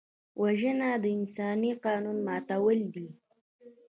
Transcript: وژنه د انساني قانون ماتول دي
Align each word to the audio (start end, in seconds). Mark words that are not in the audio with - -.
وژنه 0.41 0.89
د 1.03 1.05
انساني 1.17 1.71
قانون 1.83 2.17
ماتول 2.27 2.79
دي 2.93 3.07